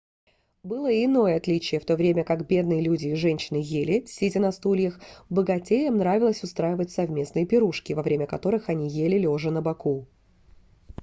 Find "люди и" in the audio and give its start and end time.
2.81-3.13